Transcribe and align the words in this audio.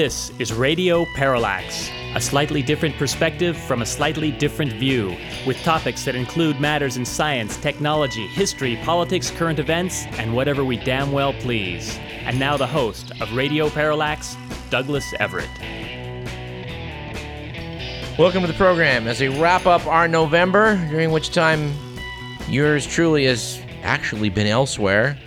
This 0.00 0.32
is 0.38 0.50
Radio 0.50 1.04
Parallax, 1.14 1.90
a 2.14 2.20
slightly 2.22 2.62
different 2.62 2.96
perspective 2.96 3.54
from 3.54 3.82
a 3.82 3.84
slightly 3.84 4.30
different 4.30 4.72
view, 4.72 5.14
with 5.46 5.62
topics 5.62 6.06
that 6.06 6.14
include 6.14 6.58
matters 6.58 6.96
in 6.96 7.04
science, 7.04 7.58
technology, 7.58 8.26
history, 8.28 8.76
politics, 8.76 9.30
current 9.30 9.58
events, 9.58 10.06
and 10.12 10.34
whatever 10.34 10.64
we 10.64 10.78
damn 10.78 11.12
well 11.12 11.34
please. 11.34 11.98
And 12.22 12.38
now 12.38 12.56
the 12.56 12.66
host 12.66 13.12
of 13.20 13.30
Radio 13.34 13.68
Parallax, 13.68 14.38
Douglas 14.70 15.12
Everett. 15.20 15.50
Welcome 18.18 18.40
to 18.40 18.46
the 18.46 18.54
program 18.56 19.06
as 19.06 19.20
we 19.20 19.28
wrap 19.28 19.66
up 19.66 19.86
our 19.86 20.08
November, 20.08 20.76
during 20.88 21.10
which 21.10 21.30
time 21.30 21.74
yours 22.48 22.86
truly 22.86 23.26
has 23.26 23.60
actually 23.82 24.30
been 24.30 24.46
elsewhere. 24.46 25.18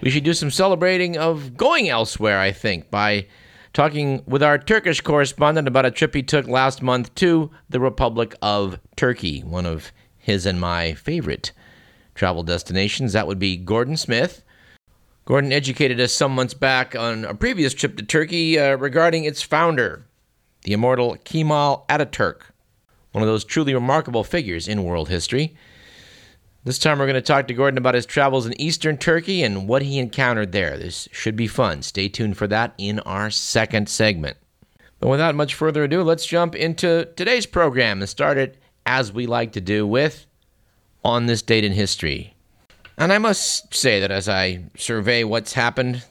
We 0.00 0.10
should 0.10 0.22
do 0.22 0.32
some 0.32 0.52
celebrating 0.52 1.18
of 1.18 1.56
going 1.56 1.88
elsewhere, 1.88 2.38
I 2.38 2.52
think, 2.52 2.88
by 2.88 3.26
talking 3.72 4.22
with 4.26 4.42
our 4.42 4.58
Turkish 4.58 5.00
correspondent 5.00 5.66
about 5.66 5.86
a 5.86 5.90
trip 5.90 6.14
he 6.14 6.22
took 6.22 6.46
last 6.46 6.82
month 6.82 7.14
to 7.16 7.50
the 7.68 7.80
Republic 7.80 8.34
of 8.42 8.78
Turkey, 8.96 9.40
one 9.40 9.66
of 9.66 9.92
his 10.18 10.46
and 10.46 10.60
my 10.60 10.94
favorite 10.94 11.52
travel 12.14 12.42
destinations. 12.42 13.12
That 13.12 13.26
would 13.26 13.38
be 13.38 13.56
Gordon 13.56 13.96
Smith. 13.96 14.44
Gordon 15.24 15.52
educated 15.52 16.00
us 16.00 16.12
some 16.12 16.34
months 16.34 16.54
back 16.54 16.96
on 16.96 17.24
a 17.24 17.34
previous 17.34 17.72
trip 17.72 17.96
to 17.96 18.02
Turkey 18.02 18.58
uh, 18.58 18.76
regarding 18.76 19.24
its 19.24 19.40
founder, 19.40 20.04
the 20.64 20.72
immortal 20.72 21.16
Kemal 21.24 21.84
Ataturk, 21.88 22.42
one 23.12 23.22
of 23.22 23.28
those 23.28 23.44
truly 23.44 23.72
remarkable 23.72 24.24
figures 24.24 24.66
in 24.66 24.84
world 24.84 25.08
history. 25.08 25.54
This 26.64 26.78
time 26.78 27.00
we're 27.00 27.06
going 27.06 27.14
to 27.14 27.20
talk 27.22 27.48
to 27.48 27.54
Gordon 27.54 27.76
about 27.76 27.96
his 27.96 28.06
travels 28.06 28.46
in 28.46 28.60
eastern 28.60 28.96
Turkey 28.96 29.42
and 29.42 29.66
what 29.66 29.82
he 29.82 29.98
encountered 29.98 30.52
there. 30.52 30.78
This 30.78 31.08
should 31.10 31.34
be 31.34 31.48
fun. 31.48 31.82
Stay 31.82 32.08
tuned 32.08 32.36
for 32.36 32.46
that 32.46 32.72
in 32.78 33.00
our 33.00 33.30
second 33.32 33.88
segment. 33.88 34.36
But 35.00 35.08
without 35.08 35.34
much 35.34 35.56
further 35.56 35.82
ado, 35.82 36.04
let's 36.04 36.24
jump 36.24 36.54
into 36.54 37.08
today's 37.16 37.46
program 37.46 38.00
and 38.00 38.08
start 38.08 38.38
it 38.38 38.58
as 38.86 39.12
we 39.12 39.26
like 39.26 39.50
to 39.54 39.60
do 39.60 39.84
with 39.84 40.24
On 41.04 41.26
This 41.26 41.42
Date 41.42 41.64
in 41.64 41.72
History. 41.72 42.36
And 42.96 43.12
I 43.12 43.18
must 43.18 43.74
say 43.74 43.98
that 43.98 44.12
as 44.12 44.28
I 44.28 44.62
survey 44.76 45.24
what's 45.24 45.54
happened 45.54 46.04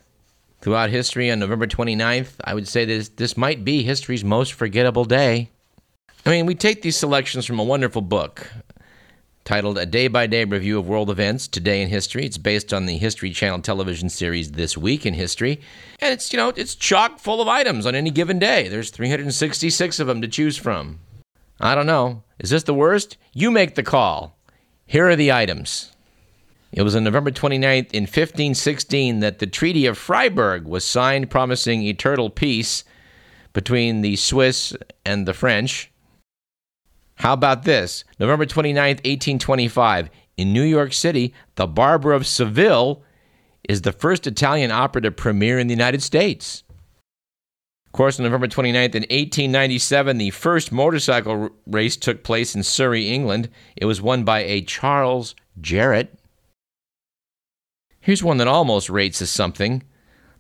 throughout 0.59 0.89
history 0.89 1.31
on 1.31 1.39
November 1.39 1.65
29th, 1.65 2.33
I 2.43 2.55
would 2.55 2.67
say 2.67 2.83
this, 2.83 3.08
this 3.08 3.38
might 3.38 3.63
be 3.63 3.83
history's 3.83 4.25
most 4.25 4.52
forgettable 4.52 5.05
day. 5.05 5.49
I 6.25 6.31
mean, 6.31 6.45
we 6.45 6.55
take 6.55 6.81
these 6.81 6.97
selections 6.97 7.45
from 7.45 7.58
a 7.58 7.63
wonderful 7.63 8.02
book 8.02 8.52
titled 9.44 9.78
A 9.78 9.86
Day 9.86 10.08
by 10.08 10.28
Day 10.28 10.44
Review 10.45 10.78
of 10.78 10.88
World 10.88 11.09
Events 11.09 11.47
Today 11.47 11.81
in 11.81 11.89
History. 11.89 12.25
It's 12.25 12.38
based 12.38 12.73
on 12.73 12.86
the 12.86 12.97
History 12.97 13.31
Channel 13.31 13.61
television 13.61 14.09
series 14.09 14.52
This 14.52 14.78
Week 14.78 15.06
in 15.06 15.14
History. 15.14 15.59
And 16.00 16.14
it's, 16.14 16.31
you 16.31 16.38
know, 16.38 16.50
it's 16.56 16.75
chock 16.75 17.20
full 17.20 17.42
of 17.42 17.48
items 17.48 17.86
on 17.86 17.95
any 17.95 18.11
given 18.11 18.39
day. 18.39 18.67
There's 18.67 18.89
366 18.92 20.00
of 20.00 20.08
them 20.08 20.22
to 20.22 20.28
choose 20.28 20.58
from. 20.58 21.00
I 21.59 21.75
don't 21.75 21.88
know. 21.88 22.23
Is 22.39 22.50
this 22.50 22.64
the 22.64 22.73
worst? 22.73 23.17
You 23.33 23.52
make 23.52 23.75
the 23.75 23.83
call. 23.83 24.38
Here 24.86 25.08
are 25.08 25.16
the 25.16 25.31
items. 25.31 25.92
It 26.72 26.83
was 26.83 26.95
on 26.95 27.03
November 27.03 27.31
29th 27.31 27.92
in 27.92 28.03
1516 28.03 29.20
that 29.20 29.39
the 29.39 29.48
Treaty 29.48 29.86
of 29.86 29.98
Freiburg 29.98 30.66
was 30.66 30.86
signed, 30.86 31.30
promising 31.30 31.83
eternal 31.83 32.30
peace 32.30 32.83
between 33.53 34.02
the 34.02 34.16
Swiss 34.16 34.73
and 35.05 35.28
the 35.28 35.33
French. 35.33 35.91
How 37.22 37.33
about 37.33 37.66
this? 37.66 38.03
November 38.19 38.47
29th, 38.47 39.05
1825, 39.05 40.09
in 40.37 40.54
New 40.54 40.64
York 40.64 40.92
City, 40.92 41.36
The 41.54 41.67
Barber 41.67 42.14
of 42.14 42.26
Seville 42.26 43.04
is 43.70 43.83
the 43.83 43.92
first 43.92 44.26
Italian 44.26 44.71
opera 44.71 45.04
to 45.04 45.11
premiere 45.11 45.59
in 45.59 45.67
the 45.67 45.76
United 45.76 46.02
States. 46.02 46.64
Of 47.86 47.92
course, 47.92 48.20
on 48.20 48.23
November 48.23 48.48
29th, 48.48 48.95
in 48.95 49.04
1897, 49.04 50.17
the 50.17 50.32
first 50.32 50.71
motorcycle 50.71 51.52
race 51.67 51.95
took 51.95 52.23
place 52.23 52.55
in 52.55 52.64
Surrey, 52.64 53.09
England. 53.09 53.49
It 53.76 53.86
was 53.86 54.02
won 54.02 54.23
by 54.23 54.39
a 54.39 54.64
Charles 54.64 55.36
Jarrott. 55.61 56.08
Here's 57.99 58.23
one 58.23 58.38
that 58.38 58.48
almost 58.48 58.89
rates 58.89 59.21
as 59.21 59.30
something 59.30 59.83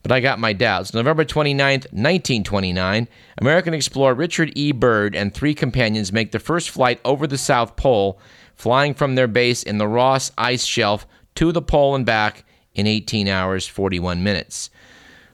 but 0.03 0.11
I 0.11 0.19
got 0.19 0.39
my 0.39 0.53
doubts. 0.53 0.93
November 0.93 1.23
29, 1.23 1.71
1929, 1.71 3.07
American 3.39 3.73
explorer 3.73 4.13
Richard 4.13 4.51
E. 4.55 4.71
Byrd 4.71 5.15
and 5.15 5.33
three 5.33 5.53
companions 5.53 6.11
make 6.11 6.31
the 6.31 6.39
first 6.39 6.69
flight 6.69 6.99
over 7.05 7.27
the 7.27 7.37
South 7.37 7.75
Pole, 7.75 8.19
flying 8.55 8.93
from 8.93 9.15
their 9.15 9.27
base 9.27 9.63
in 9.63 9.77
the 9.77 9.87
Ross 9.87 10.31
Ice 10.37 10.65
Shelf 10.65 11.05
to 11.35 11.51
the 11.51 11.61
pole 11.61 11.95
and 11.95 12.05
back 12.05 12.45
in 12.73 12.87
18 12.87 13.27
hours 13.27 13.67
41 13.67 14.23
minutes. 14.23 14.69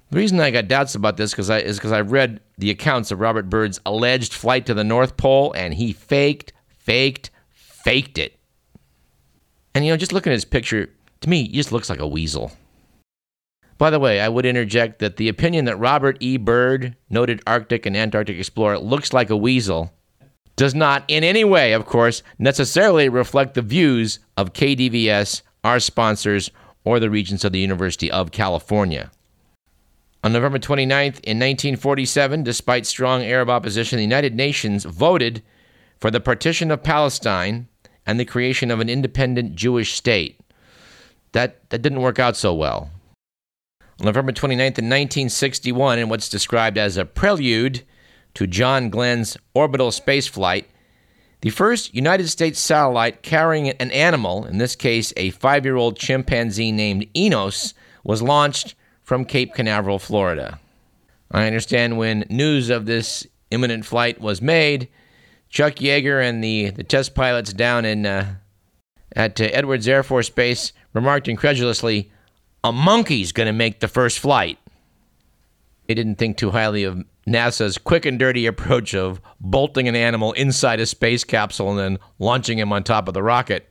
The 0.10 0.18
reason 0.18 0.40
I 0.40 0.52
got 0.52 0.68
doubts 0.68 0.96
about 0.96 1.18
this 1.18 1.34
cause 1.34 1.50
I, 1.50 1.60
is 1.60 1.78
because 1.78 1.92
I've 1.92 2.12
read 2.12 2.40
the 2.58 2.70
accounts 2.70 3.12
of 3.12 3.20
Robert 3.20 3.50
Byrd's 3.50 3.80
alleged 3.86 4.34
flight 4.34 4.66
to 4.68 4.74
the 4.74 4.84
North 4.84 5.18
Pole, 5.18 5.52
and 5.54 5.74
he 5.74 5.92
faked, 5.92 6.54
faked, 6.70 7.30
faked 7.52 8.18
it. 8.18 8.40
And 9.76 9.86
you 9.86 9.92
know, 9.92 9.98
just 9.98 10.14
looking 10.14 10.32
at 10.32 10.36
his 10.36 10.46
picture, 10.46 10.90
to 11.22 11.30
me, 11.30 11.44
he 11.44 11.50
just 11.50 11.72
looks 11.72 11.90
like 11.90 12.00
a 12.00 12.08
weasel. 12.08 12.52
By 13.78 13.90
the 13.92 14.00
way, 14.00 14.20
I 14.20 14.30
would 14.30 14.46
interject 14.46 15.00
that 15.00 15.18
the 15.18 15.30
opinion 15.30 15.66
that 15.66 15.78
Robert 15.78 16.18
E. 16.20 16.38
Byrd, 16.38 16.96
noted 17.10 17.42
Arctic 17.46 17.86
and 17.86 17.96
Antarctic 17.96 18.38
explorer, 18.38 18.80
looks 18.80 19.14
like 19.14 19.30
a 19.30 19.38
weasel 19.38 19.94
does 20.56 20.74
not 20.74 21.04
in 21.08 21.24
any 21.24 21.44
way, 21.44 21.74
of 21.74 21.86
course, 21.86 22.24
necessarily 22.40 23.08
reflect 23.08 23.54
the 23.54 23.62
views 23.62 24.20
of 24.36 24.54
KDVS, 24.54 25.44
our 25.64 25.80
sponsors, 25.80 26.50
or 26.84 27.00
the 27.00 27.12
Regents 27.12 27.44
of 27.44 27.52
the 27.52 27.60
University 27.60 28.10
of 28.10 28.32
California. 28.32 29.12
On 30.24 30.34
November 30.34 30.58
29th, 30.58 31.20
in 31.24 31.38
1947, 31.38 32.44
despite 32.44 32.88
strong 32.88 33.22
Arab 33.22 33.50
opposition, 33.50 33.98
the 33.98 34.04
United 34.04 34.34
Nations 34.34 34.84
voted 34.84 35.44
for 36.00 36.10
the 36.10 36.20
partition 36.20 36.72
of 36.72 36.82
Palestine 36.82 37.68
and 38.06 38.20
the 38.20 38.26
creation 38.26 38.72
of 38.72 38.80
an 38.80 38.90
independent 38.90 39.56
Jewish 39.56 39.94
state. 39.94 40.40
That, 41.34 41.70
that 41.70 41.84
didn't 41.84 42.02
work 42.02 42.18
out 42.18 42.36
so 42.36 42.54
well. 42.54 42.90
On 44.00 44.06
November 44.06 44.32
29th, 44.32 44.78
in 44.78 44.90
1961, 44.90 46.00
in 46.00 46.10
what's 46.10 46.30
described 46.30 46.78
as 46.78 46.98
a 46.98 47.06
prelude 47.06 47.84
to 48.36 48.46
John 48.46 48.90
Glenn's 48.90 49.38
orbital 49.56 49.90
spaceflight, 49.90 50.66
the 51.42 51.50
first 51.50 51.96
United 51.96 52.28
States 52.30 52.60
satellite 52.60 53.24
carrying 53.24 53.70
an 53.70 53.92
animal, 53.92 54.46
in 54.46 54.60
this 54.60 54.76
case 54.76 55.14
a 55.18 55.32
five 55.32 55.66
year 55.66 55.76
old 55.76 55.98
chimpanzee 55.98 56.72
named 56.72 57.08
Enos, 57.16 57.74
was 58.04 58.22
launched 58.22 58.76
from 59.04 59.26
Cape 59.26 59.54
Canaveral, 59.54 60.00
Florida. 60.00 60.60
I 61.32 61.48
understand 61.48 61.98
when 61.98 62.26
news 62.30 62.70
of 62.70 62.86
this 62.86 63.26
imminent 63.52 63.86
flight 63.86 64.22
was 64.22 64.42
made, 64.42 64.90
Chuck 65.50 65.76
Yeager 65.76 66.22
and 66.22 66.44
the, 66.44 66.70
the 66.72 66.84
test 66.84 67.16
pilots 67.16 67.54
down 67.54 67.86
in 67.86 68.06
uh, 68.06 68.36
at 69.16 69.40
uh, 69.42 69.46
Edwards 69.46 69.88
Air 69.88 70.04
Force 70.04 70.30
Base 70.30 70.74
remarked 70.94 71.28
incredulously, 71.28 72.12
a 72.64 72.72
monkey's 72.72 73.32
going 73.32 73.48
to 73.48 73.54
make 73.54 73.80
the 73.80 73.88
first 73.88 74.20
flight. 74.20 74.58
He 75.88 75.96
didn't 75.96 76.16
think 76.16 76.38
too 76.38 76.52
highly 76.52 76.84
of 76.84 77.04
NASA's 77.28 77.78
quick 77.78 78.06
and 78.06 78.20
dirty 78.20 78.46
approach 78.46 78.94
of 78.94 79.22
bolting 79.40 79.88
an 79.88 79.96
animal 79.96 80.34
inside 80.34 80.80
a 80.80 80.86
space 80.86 81.24
capsule 81.24 81.70
and 81.70 81.80
then 81.80 82.00
launching 82.20 82.58
him 82.58 82.74
on 82.74 82.84
top 82.84 83.08
of 83.08 83.14
the 83.14 83.24
rocket. 83.24 83.70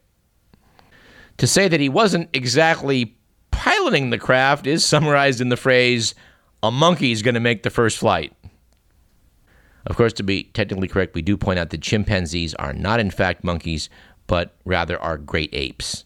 To 1.39 1.47
say 1.47 1.69
that 1.69 1.81
he 1.81 1.89
wasn't 1.89 2.31
exactly 2.33 3.17
piloting 3.51 4.11
the 4.11 4.19
craft 4.19 4.67
is 4.67 4.85
summarized 4.85 5.41
in 5.41 5.51
the 5.51 5.57
phrase, 5.57 6.15
a 6.63 6.71
monkey's 6.71 7.23
going 7.23 7.35
to 7.35 7.41
make 7.41 7.63
the 7.63 7.71
first 7.71 7.99
flight. 7.99 8.33
Of 9.87 9.97
course, 9.97 10.15
to 10.15 10.23
be 10.23 10.45
technically 10.45 10.89
correct, 10.89 11.15
we 11.15 11.23
do 11.23 11.37
point 11.37 11.59
out 11.59 11.71
that 11.71 11.83
chimpanzees 11.83 12.55
are 12.55 12.73
not, 12.73 12.99
in 12.99 13.11
fact, 13.11 13.45
monkeys, 13.45 13.89
but 14.27 14.57
rather 14.65 14.99
are 15.01 15.19
great 15.19 15.51
apes. 15.53 16.06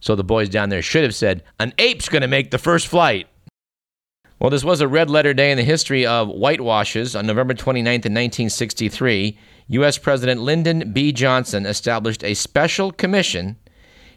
So 0.00 0.14
the 0.14 0.24
boys 0.24 0.48
down 0.48 0.70
there 0.70 0.82
should 0.82 1.04
have 1.04 1.14
said, 1.14 1.44
An 1.58 1.72
ape's 1.78 2.08
going 2.08 2.22
to 2.22 2.28
make 2.28 2.50
the 2.50 2.58
first 2.58 2.88
flight. 2.88 3.26
Well, 4.38 4.50
this 4.50 4.64
was 4.64 4.80
a 4.80 4.88
red 4.88 5.10
letter 5.10 5.34
day 5.34 5.50
in 5.50 5.58
the 5.58 5.64
history 5.64 6.06
of 6.06 6.28
whitewashes. 6.28 7.14
On 7.14 7.26
November 7.26 7.52
29th, 7.52 7.76
in 7.78 8.14
1963, 8.14 9.38
U.S. 9.68 9.98
President 9.98 10.40
Lyndon 10.40 10.92
B. 10.94 11.12
Johnson 11.12 11.66
established 11.66 12.24
a 12.24 12.32
special 12.32 12.90
commission 12.90 13.56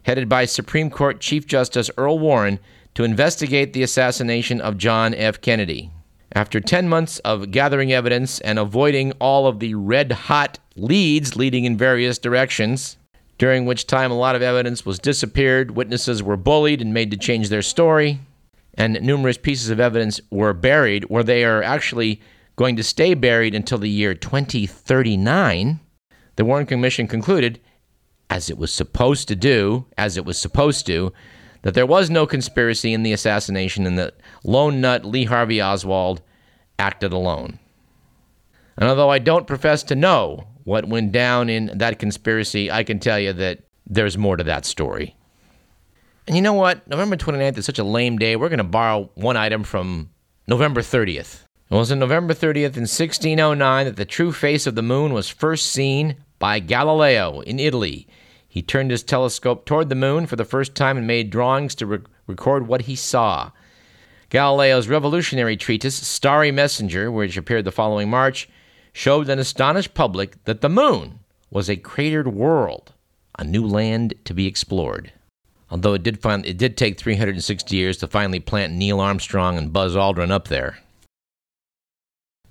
headed 0.03 0.29
by 0.29 0.45
Supreme 0.45 0.89
Court 0.89 1.19
Chief 1.19 1.45
Justice 1.45 1.91
Earl 1.97 2.19
Warren 2.19 2.59
to 2.95 3.03
investigate 3.03 3.73
the 3.73 3.83
assassination 3.83 4.61
of 4.61 4.77
John 4.77 5.13
F. 5.13 5.41
Kennedy. 5.41 5.91
After 6.31 6.59
10 6.59 6.87
months 6.87 7.19
of 7.19 7.51
gathering 7.51 7.91
evidence 7.91 8.39
and 8.39 8.57
avoiding 8.57 9.11
all 9.13 9.45
of 9.45 9.59
the 9.59 9.75
red 9.75 10.11
hot 10.11 10.57
leads 10.75 11.35
leading 11.35 11.65
in 11.65 11.77
various 11.77 12.17
directions, 12.17 12.97
during 13.37 13.65
which 13.65 13.87
time 13.87 14.11
a 14.11 14.17
lot 14.17 14.35
of 14.35 14.41
evidence 14.41 14.85
was 14.85 14.99
disappeared, 14.99 15.71
witnesses 15.71 16.21
were 16.21 16.37
bullied 16.37 16.81
and 16.81 16.93
made 16.93 17.11
to 17.11 17.17
change 17.17 17.49
their 17.49 17.61
story, 17.61 18.19
and 18.75 19.01
numerous 19.01 19.37
pieces 19.37 19.69
of 19.69 19.79
evidence 19.79 20.19
were 20.29 20.53
buried, 20.53 21.05
where 21.05 21.23
they 21.23 21.43
are 21.43 21.63
actually 21.63 22.21
going 22.55 22.75
to 22.75 22.83
stay 22.83 23.13
buried 23.13 23.55
until 23.55 23.77
the 23.77 23.89
year 23.89 24.13
2039. 24.13 25.79
The 26.35 26.45
Warren 26.45 26.65
Commission 26.65 27.07
concluded, 27.07 27.59
as 28.29 28.49
it 28.49 28.57
was 28.57 28.71
supposed 28.71 29.27
to 29.27 29.35
do, 29.35 29.85
as 29.97 30.17
it 30.17 30.25
was 30.25 30.37
supposed 30.37 30.85
to, 30.87 31.13
that 31.63 31.73
there 31.73 31.85
was 31.85 32.09
no 32.09 32.27
conspiracy 32.27 32.93
in 32.93 33.03
the 33.03 33.13
assassination 33.13 33.87
and 33.87 33.97
that 33.97 34.15
lone 34.43 34.81
nut 34.81 35.05
Lee 35.05 35.25
Harvey 35.25 35.61
Oswald 35.61 36.21
acted 36.77 37.13
alone. 37.13 37.59
And 38.77 38.89
although 38.89 39.09
I 39.09 39.19
don't 39.19 39.47
profess 39.47 39.83
to 39.83 39.95
know 39.95 40.47
what 40.63 40.87
went 40.87 41.11
down 41.11 41.49
in 41.49 41.71
that 41.77 41.99
conspiracy, 41.99 42.71
I 42.71 42.83
can 42.83 42.99
tell 42.99 43.19
you 43.19 43.33
that 43.33 43.59
there's 43.85 44.17
more 44.17 44.37
to 44.37 44.43
that 44.43 44.65
story. 44.65 45.15
And 46.27 46.35
you 46.35 46.41
know 46.41 46.53
what? 46.53 46.87
November 46.87 47.17
29th 47.17 47.57
is 47.57 47.65
such 47.65 47.79
a 47.79 47.83
lame 47.83 48.17
day. 48.17 48.35
We're 48.35 48.49
going 48.49 48.57
to 48.57 48.63
borrow 48.63 49.09
one 49.15 49.35
item 49.35 49.63
from 49.63 50.09
November 50.47 50.81
30th. 50.81 51.43
It 51.69 51.75
was 51.75 51.91
on 51.91 51.99
November 51.99 52.33
30th 52.33 52.77
in 52.77 52.83
1609 52.83 53.85
that 53.85 53.95
the 53.95 54.05
true 54.05 54.31
face 54.31 54.67
of 54.67 54.75
the 54.75 54.81
moon 54.81 55.11
was 55.11 55.27
first 55.27 55.67
seen 55.67 56.17
by 56.39 56.59
Galileo 56.59 57.41
in 57.41 57.59
Italy. 57.59 58.07
He 58.47 58.61
turned 58.61 58.91
his 58.91 59.03
telescope 59.03 59.65
toward 59.65 59.89
the 59.89 59.95
moon 59.95 60.27
for 60.27 60.35
the 60.35 60.45
first 60.45 60.75
time 60.75 60.97
and 60.97 61.07
made 61.07 61.29
drawings 61.31 61.73
to 61.75 61.85
re- 61.87 61.99
record 62.27 62.67
what 62.67 62.83
he 62.83 62.95
saw. 62.95 63.51
Galileo's 64.29 64.87
revolutionary 64.87 65.57
treatise, 65.57 65.95
Starry 65.95 66.51
Messenger, 66.51 67.11
which 67.11 67.37
appeared 67.37 67.65
the 67.65 67.71
following 67.71 68.09
March, 68.09 68.47
showed 68.93 69.27
an 69.27 69.39
astonished 69.39 69.93
public 69.93 70.43
that 70.45 70.61
the 70.61 70.69
moon 70.69 71.19
was 71.49 71.69
a 71.69 71.75
cratered 71.75 72.27
world, 72.27 72.93
a 73.37 73.43
new 73.43 73.65
land 73.65 74.13
to 74.25 74.33
be 74.33 74.47
explored. 74.47 75.11
Although 75.69 75.95
it 75.95 76.03
did, 76.03 76.21
find, 76.21 76.45
it 76.45 76.57
did 76.57 76.77
take 76.77 76.99
360 76.99 77.75
years 77.75 77.97
to 77.97 78.07
finally 78.07 78.39
plant 78.39 78.73
Neil 78.73 78.99
Armstrong 78.99 79.57
and 79.57 79.73
Buzz 79.73 79.95
Aldrin 79.95 80.31
up 80.31 80.47
there. 80.47 80.77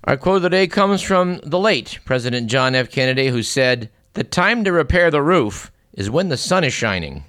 Our 0.03 0.17
quote 0.17 0.37
of 0.37 0.41
the 0.41 0.49
day 0.49 0.67
comes 0.67 1.01
from 1.01 1.39
the 1.43 1.59
late 1.59 1.99
President 2.03 2.47
John 2.47 2.75
F. 2.75 2.91
Kennedy, 2.91 3.29
who 3.29 3.41
said, 3.41 3.89
The 4.13 4.25
time 4.25 4.65
to 4.65 4.73
repair 4.73 5.09
the 5.09 5.21
roof 5.21 5.71
is 5.93 6.09
when 6.09 6.27
the 6.27 6.35
sun 6.35 6.65
is 6.65 6.73
shining. 6.73 7.23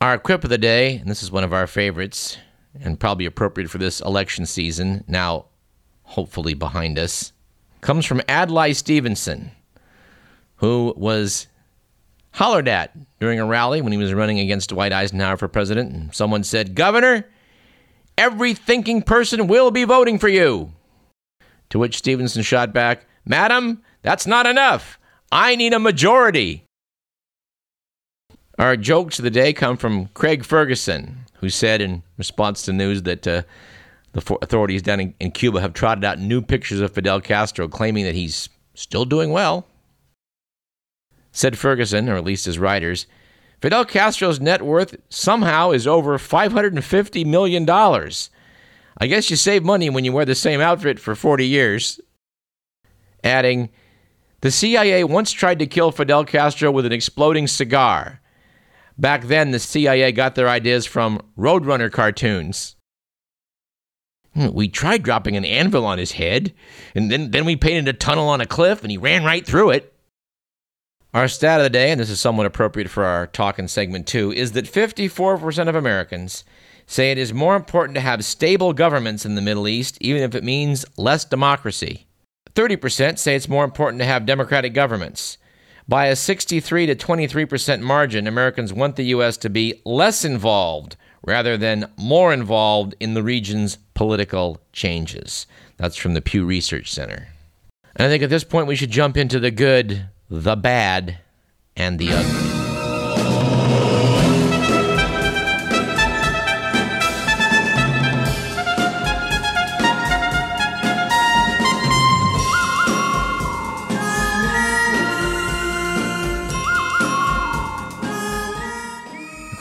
Our 0.00 0.18
quip 0.18 0.44
of 0.44 0.50
the 0.50 0.58
day, 0.58 0.96
and 0.96 1.10
this 1.10 1.22
is 1.22 1.32
one 1.32 1.42
of 1.42 1.52
our 1.52 1.66
favorites, 1.66 2.38
and 2.80 3.00
probably 3.00 3.26
appropriate 3.26 3.70
for 3.70 3.78
this 3.78 4.00
election 4.00 4.46
season, 4.46 5.02
now 5.08 5.46
hopefully 6.04 6.54
behind 6.54 6.98
us, 6.98 7.32
comes 7.82 8.06
from 8.06 8.22
Adlai 8.28 8.72
Stevenson, 8.72 9.50
who 10.56 10.94
was 10.96 11.48
hollered 12.32 12.68
at 12.68 12.96
during 13.20 13.38
a 13.38 13.44
rally 13.44 13.82
when 13.82 13.92
he 13.92 13.98
was 13.98 14.14
running 14.14 14.38
against 14.38 14.70
Dwight 14.70 14.92
Eisenhower 14.92 15.36
for 15.36 15.48
president. 15.48 15.92
And 15.92 16.14
someone 16.14 16.44
said, 16.44 16.74
Governor, 16.74 17.28
every 18.16 18.54
thinking 18.54 19.02
person 19.02 19.46
will 19.46 19.70
be 19.70 19.84
voting 19.84 20.18
for 20.18 20.28
you. 20.28 20.72
To 21.70 21.78
which 21.78 21.98
Stevenson 21.98 22.42
shot 22.42 22.72
back, 22.72 23.04
Madam, 23.26 23.82
that's 24.02 24.26
not 24.26 24.46
enough. 24.46 24.98
I 25.30 25.56
need 25.56 25.72
a 25.72 25.78
majority. 25.78 26.64
Our 28.58 28.76
jokes 28.76 29.18
of 29.18 29.24
the 29.24 29.30
day 29.30 29.52
come 29.52 29.76
from 29.76 30.06
Craig 30.08 30.44
Ferguson, 30.44 31.26
who 31.34 31.48
said 31.48 31.80
in 31.80 32.02
response 32.18 32.62
to 32.62 32.72
news 32.72 33.02
that 33.02 33.26
uh, 33.26 33.42
the 34.12 34.38
authorities 34.42 34.82
down 34.82 35.00
in, 35.00 35.14
in 35.20 35.30
Cuba 35.30 35.60
have 35.60 35.72
trotted 35.72 36.04
out 36.04 36.18
new 36.18 36.42
pictures 36.42 36.80
of 36.80 36.92
Fidel 36.92 37.20
Castro, 37.20 37.68
claiming 37.68 38.04
that 38.04 38.14
he's 38.14 38.48
still 38.74 39.04
doing 39.04 39.30
well. 39.30 39.66
Said 41.32 41.56
Ferguson, 41.56 42.08
or 42.08 42.16
at 42.16 42.24
least 42.24 42.44
his 42.44 42.58
writers, 42.58 43.06
Fidel 43.60 43.84
Castro's 43.84 44.40
net 44.40 44.62
worth 44.62 44.96
somehow 45.08 45.70
is 45.70 45.86
over 45.86 46.18
$550 46.18 47.24
million. 47.24 47.68
I 47.70 49.06
guess 49.06 49.30
you 49.30 49.36
save 49.36 49.64
money 49.64 49.88
when 49.88 50.04
you 50.04 50.12
wear 50.12 50.24
the 50.24 50.34
same 50.34 50.60
outfit 50.60 50.98
for 50.98 51.14
40 51.14 51.46
years. 51.46 52.00
Adding, 53.24 53.70
the 54.40 54.50
CIA 54.50 55.04
once 55.04 55.30
tried 55.30 55.60
to 55.60 55.66
kill 55.66 55.92
Fidel 55.92 56.24
Castro 56.24 56.70
with 56.70 56.84
an 56.84 56.92
exploding 56.92 57.46
cigar. 57.46 58.20
Back 58.98 59.24
then, 59.24 59.52
the 59.52 59.58
CIA 59.58 60.12
got 60.12 60.34
their 60.34 60.48
ideas 60.48 60.84
from 60.84 61.20
Roadrunner 61.38 61.90
cartoons. 61.90 62.76
Hmm, 64.34 64.52
we 64.52 64.68
tried 64.68 65.02
dropping 65.02 65.36
an 65.36 65.44
anvil 65.44 65.84
on 65.84 65.98
his 65.98 66.12
head, 66.12 66.52
and 66.94 67.10
then, 67.10 67.30
then 67.32 67.44
we 67.44 67.56
painted 67.56 67.88
a 67.88 67.92
tunnel 67.92 68.28
on 68.28 68.40
a 68.40 68.46
cliff, 68.46 68.82
and 68.82 68.90
he 68.90 68.96
ran 68.96 69.24
right 69.24 69.44
through 69.44 69.70
it. 69.70 69.92
Our 71.12 71.28
stat 71.28 71.60
of 71.60 71.64
the 71.64 71.70
day, 71.70 71.90
and 71.90 72.00
this 72.00 72.08
is 72.08 72.20
somewhat 72.20 72.46
appropriate 72.46 72.88
for 72.88 73.04
our 73.04 73.26
talk 73.26 73.58
in 73.58 73.68
segment 73.68 74.06
two, 74.06 74.32
is 74.32 74.52
that 74.52 74.64
54% 74.64 75.68
of 75.68 75.74
Americans 75.74 76.44
say 76.86 77.10
it 77.10 77.18
is 77.18 77.34
more 77.34 77.54
important 77.54 77.94
to 77.96 78.00
have 78.00 78.24
stable 78.24 78.72
governments 78.72 79.26
in 79.26 79.34
the 79.34 79.42
Middle 79.42 79.68
East, 79.68 79.98
even 80.00 80.22
if 80.22 80.34
it 80.34 80.42
means 80.42 80.86
less 80.96 81.26
democracy. 81.26 82.06
30% 82.54 83.18
say 83.18 83.36
it's 83.36 83.48
more 83.48 83.64
important 83.64 84.00
to 84.00 84.06
have 84.06 84.24
democratic 84.24 84.72
governments. 84.72 85.36
By 85.86 86.06
a 86.06 86.16
63 86.16 86.86
to 86.86 86.94
23% 86.94 87.80
margin, 87.80 88.26
Americans 88.26 88.72
want 88.72 88.96
the 88.96 89.04
U.S. 89.04 89.36
to 89.38 89.50
be 89.50 89.82
less 89.84 90.24
involved 90.24 90.96
rather 91.24 91.56
than 91.56 91.90
more 91.96 92.32
involved 92.32 92.94
in 93.00 93.14
the 93.14 93.22
region's 93.22 93.76
political 93.94 94.60
changes. 94.72 95.46
That's 95.76 95.96
from 95.96 96.14
the 96.14 96.22
Pew 96.22 96.44
Research 96.44 96.92
Center. 96.92 97.28
And 97.96 98.06
I 98.06 98.10
think 98.10 98.22
at 98.22 98.30
this 98.30 98.44
point 98.44 98.66
we 98.66 98.76
should 98.76 98.90
jump 98.90 99.16
into 99.16 99.38
the 99.38 99.50
good, 99.50 100.08
the 100.30 100.56
bad, 100.56 101.18
and 101.76 101.98
the 101.98 102.12
ugly. 102.12 102.51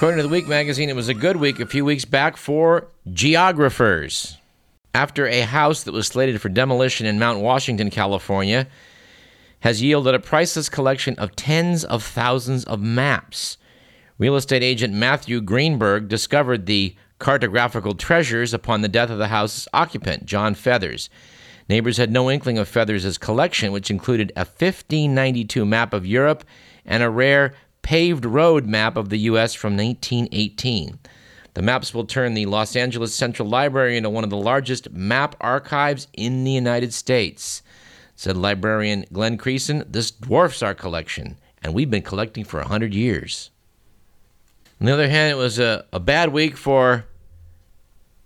According 0.01 0.17
to 0.17 0.23
the 0.23 0.29
Week 0.29 0.47
magazine, 0.47 0.89
it 0.89 0.95
was 0.95 1.09
a 1.09 1.13
good 1.13 1.37
week 1.37 1.59
a 1.59 1.67
few 1.67 1.85
weeks 1.85 2.05
back 2.05 2.35
for 2.35 2.87
geographers. 3.13 4.39
After 4.95 5.27
a 5.27 5.41
house 5.41 5.83
that 5.83 5.91
was 5.93 6.07
slated 6.07 6.41
for 6.41 6.49
demolition 6.49 7.05
in 7.05 7.19
Mount 7.19 7.39
Washington, 7.39 7.91
California, 7.91 8.65
has 9.59 9.83
yielded 9.83 10.15
a 10.15 10.19
priceless 10.19 10.69
collection 10.69 11.13
of 11.19 11.35
tens 11.35 11.85
of 11.85 12.03
thousands 12.03 12.63
of 12.63 12.81
maps. 12.81 13.57
Real 14.17 14.35
estate 14.35 14.63
agent 14.63 14.91
Matthew 14.91 15.39
Greenberg 15.39 16.07
discovered 16.07 16.65
the 16.65 16.95
cartographical 17.19 17.93
treasures 17.93 18.55
upon 18.55 18.81
the 18.81 18.89
death 18.89 19.11
of 19.11 19.19
the 19.19 19.27
house's 19.27 19.67
occupant, 19.71 20.25
John 20.25 20.55
Feathers. 20.55 21.11
Neighbors 21.69 21.97
had 21.97 22.09
no 22.09 22.31
inkling 22.31 22.57
of 22.57 22.67
Feathers' 22.67 23.19
collection, 23.19 23.71
which 23.71 23.91
included 23.91 24.31
a 24.35 24.39
1592 24.39 25.63
map 25.63 25.93
of 25.93 26.07
Europe 26.07 26.43
and 26.87 27.03
a 27.03 27.09
rare 27.11 27.53
paved 27.81 28.25
road 28.25 28.65
map 28.65 28.95
of 28.95 29.09
the 29.09 29.19
U.S. 29.19 29.53
from 29.53 29.75
1918. 29.75 30.99
The 31.53 31.61
maps 31.61 31.93
will 31.93 32.05
turn 32.05 32.33
the 32.33 32.45
Los 32.45 32.75
Angeles 32.75 33.13
Central 33.13 33.47
Library 33.47 33.97
into 33.97 34.09
one 34.09 34.23
of 34.23 34.29
the 34.29 34.37
largest 34.37 34.91
map 34.91 35.35
archives 35.41 36.07
in 36.13 36.43
the 36.43 36.51
United 36.51 36.93
States. 36.93 37.61
Said 38.15 38.37
librarian 38.37 39.05
Glenn 39.11 39.37
Creason, 39.37 39.83
this 39.91 40.11
dwarfs 40.11 40.61
our 40.61 40.75
collection, 40.75 41.37
and 41.63 41.73
we've 41.73 41.89
been 41.89 42.03
collecting 42.03 42.43
for 42.43 42.59
100 42.59 42.93
years. 42.93 43.49
On 44.79 44.85
the 44.85 44.93
other 44.93 45.09
hand, 45.09 45.31
it 45.31 45.37
was 45.37 45.59
a, 45.59 45.85
a 45.91 45.99
bad 45.99 46.31
week 46.31 46.55
for 46.55 47.05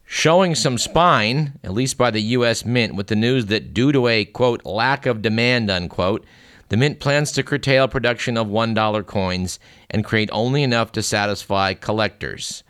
showing 0.06 0.54
some 0.54 0.78
spine, 0.78 1.60
at 1.64 1.74
least 1.74 1.98
by 1.98 2.12
the 2.12 2.22
U.S. 2.22 2.64
Mint, 2.64 2.96
with 2.96 3.08
the 3.08 3.16
news 3.16 3.48
that 3.48 3.74
due 3.74 3.92
to 3.92 4.08
a, 4.08 4.26
quote, 4.26 4.66
lack 4.66 5.06
of 5.06 5.22
demand, 5.22 5.72
unquote, 5.72 6.26
the 6.70 6.78
Mint 6.78 7.00
plans 7.00 7.32
to 7.34 7.44
curtail 7.44 7.88
production 7.88 8.38
of 8.38 8.48
$1 8.48 9.06
coins 9.06 9.60
and 9.90 10.04
create 10.04 10.30
only 10.32 10.64
enough 10.64 10.92
to 10.94 11.04
satisfy 11.04 11.74
collectors. 11.74 12.64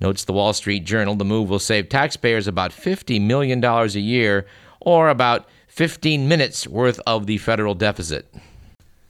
Notes 0.00 0.24
the 0.24 0.32
Wall 0.32 0.52
Street 0.52 0.84
Journal 0.84 1.14
the 1.14 1.24
move 1.24 1.50
will 1.50 1.58
save 1.58 1.88
taxpayers 1.88 2.46
about 2.46 2.72
$50 2.72 3.20
million 3.20 3.62
a 3.64 3.86
year, 3.86 4.46
or 4.80 5.08
about 5.08 5.48
15 5.68 6.28
minutes 6.28 6.66
worth 6.66 7.00
of 7.06 7.26
the 7.26 7.38
federal 7.38 7.74
deficit. 7.74 8.32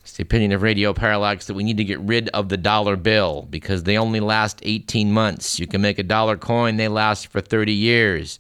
It's 0.01 0.13
the 0.13 0.23
opinion 0.23 0.53
of 0.53 0.63
Radio 0.63 0.93
Parallax 0.93 1.47
that 1.47 1.55
we 1.55 1.65
need 1.65 1.79
to 1.79 1.85
get 1.85 1.99
rid 2.01 2.29
of 2.31 2.49
the 2.49 2.57
dollar 2.57 2.97
bill 2.97 3.47
because 3.49 3.85
they 3.85 3.97
only 3.97 4.21
last 4.21 4.61
18 4.63 5.11
months. 5.11 5.59
You 5.59 5.67
can 5.67 5.81
make 5.81 5.99
a 5.99 6.03
dollar 6.03 6.37
coin, 6.37 6.77
they 6.77 6.89
last 6.89 7.29
for 7.29 7.41
30 7.41 7.73
years. 7.73 8.39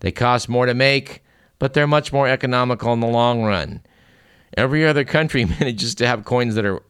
They 0.00 0.12
cost 0.12 0.48
more 0.48 0.66
to 0.66 0.74
make, 0.74 1.24
but 1.58 1.72
they're 1.72 1.86
much 1.86 2.12
more 2.12 2.28
economical 2.28 2.92
in 2.92 3.00
the 3.00 3.06
long 3.06 3.42
run. 3.42 3.80
Every 4.56 4.86
other 4.86 5.04
country 5.04 5.44
manages 5.60 5.94
to 5.96 6.06
have 6.06 6.24
coins 6.24 6.54
that 6.54 6.64
are 6.64 6.82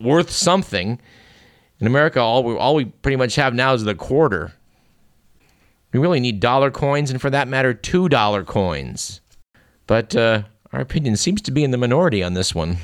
worth 0.00 0.30
something. 0.30 1.00
In 1.78 1.86
America, 1.86 2.20
all 2.20 2.42
we, 2.42 2.56
all 2.56 2.74
we 2.74 2.86
pretty 2.86 3.16
much 3.16 3.34
have 3.36 3.54
now 3.54 3.74
is 3.74 3.84
the 3.84 3.94
quarter. 3.94 4.52
We 5.92 6.00
really 6.00 6.20
need 6.20 6.40
dollar 6.40 6.70
coins, 6.70 7.10
and 7.10 7.20
for 7.20 7.30
that 7.30 7.48
matter, 7.48 7.72
two 7.72 8.08
dollar 8.08 8.44
coins. 8.44 9.20
But 9.86 10.16
uh, 10.16 10.42
our 10.72 10.80
opinion 10.80 11.16
seems 11.16 11.42
to 11.42 11.50
be 11.50 11.64
in 11.64 11.70
the 11.70 11.78
minority 11.78 12.22
on 12.22 12.34
this 12.34 12.54
one. 12.54 12.78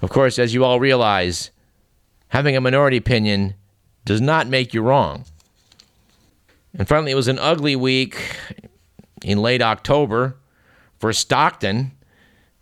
Of 0.00 0.10
course, 0.10 0.38
as 0.38 0.54
you 0.54 0.64
all 0.64 0.80
realize, 0.80 1.50
having 2.28 2.56
a 2.56 2.60
minority 2.60 2.96
opinion 2.96 3.54
does 4.04 4.20
not 4.20 4.46
make 4.46 4.74
you 4.74 4.82
wrong. 4.82 5.24
And 6.76 6.86
finally, 6.86 7.12
it 7.12 7.16
was 7.16 7.28
an 7.28 7.38
ugly 7.38 7.76
week 7.76 8.36
in 9.22 9.38
late 9.40 9.62
October 9.62 10.36
for 10.98 11.12
Stockton 11.12 11.92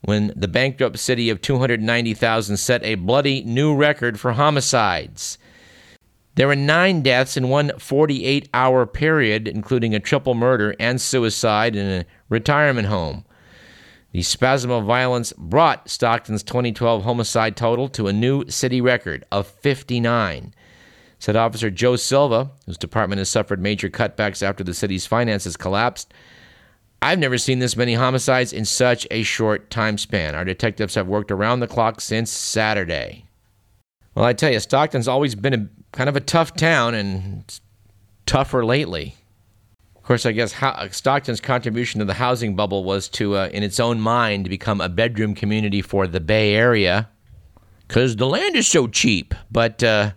when 0.03 0.33
the 0.37 0.49
bankrupt 0.49 0.99
city 0.99 1.31
of 1.31 1.41
290,000 1.41 2.57
set 2.57 2.83
a 2.85 2.97
bloody 2.97 3.43
new 3.45 3.75
record 3.75 4.19
for 4.19 4.33
homicides. 4.33 5.39
There 6.35 6.49
were 6.49 6.57
nine 6.57 7.03
deaths 7.03 7.37
in 7.37 7.49
one 7.49 7.73
48 7.79 8.49
hour 8.55 8.87
period, 8.87 9.47
including 9.47 9.95
a 9.95 10.01
triple 10.01 10.35
murder 10.35 10.75
and 10.81 11.01
suicide 11.01 11.77
in 11.77 11.87
a 11.87 12.07
retirement 12.29 12.89
home. 12.89 13.25
The 14.13 14.23
spasm 14.23 14.71
of 14.71 14.85
violence 14.85 15.33
brought 15.37 15.89
Stockton's 15.89 16.43
2012 16.43 17.05
homicide 17.05 17.57
total 17.57 17.89
to 17.91 18.09
a 18.09 18.13
new 18.13 18.49
city 18.49 18.81
record 18.81 19.25
of 19.31 19.47
59. 19.47 20.55
Said 21.19 21.37
Officer 21.37 21.71
Joe 21.71 21.97
Silva, 21.97 22.51
whose 22.67 22.77
department 22.77 23.21
has 23.21 23.31
suffered 23.31 23.61
major 23.61 23.89
cutbacks 23.89 24.43
after 24.43 24.65
the 24.65 24.75
city's 24.75 25.07
finances 25.07 25.57
collapsed. 25.57 26.13
I've 27.03 27.19
never 27.19 27.37
seen 27.37 27.59
this 27.59 27.77
many 27.77 27.95
homicides 27.95 28.53
in 28.53 28.65
such 28.65 29.09
a 29.11 29.25
short 29.25 29.71
time 29.71 29.99
span. 29.99 30.37
Our 30.37 30.45
detectives 30.45 30.95
have 30.95 31.09
worked 31.09 31.33
around 31.33 31.59
the 31.59 31.67
clock 31.67 32.01
since 32.01 32.31
Saturday. 32.31 33.27
Well, 34.15 34.25
I 34.25 34.33
tell 34.35 34.53
you, 34.53 34.61
Stockton's 34.61 35.09
always 35.09 35.35
been 35.35 35.55
a 35.55 35.69
kind 35.91 36.09
of 36.09 36.15
a 36.15 36.21
tough 36.21 36.55
town 36.55 36.95
and 36.95 37.61
tougher 38.25 38.65
lately. 38.65 39.17
Of 39.97 40.05
course, 40.05 40.27
I 40.27 40.33
guess 40.33 40.55
Stockton's 40.91 41.41
contribution 41.41 41.99
to 41.99 42.05
the 42.05 42.15
housing 42.15 42.55
bubble 42.55 42.85
was 42.85 43.09
to, 43.11 43.37
uh, 43.37 43.49
in 43.49 43.65
its 43.65 43.81
own 43.81 44.01
mind, 44.01 44.49
become 44.49 44.81
a 44.81 44.89
bedroom 44.89 45.35
community 45.35 45.83
for 45.83 46.07
the 46.07 46.21
Bay 46.21 46.55
Area 46.55 47.09
because 47.89 48.15
the 48.15 48.29
land 48.29 48.55
is 48.55 48.69
so 48.69 48.87
cheap. 48.87 49.35
But 49.51 49.83
uh, 49.83 50.13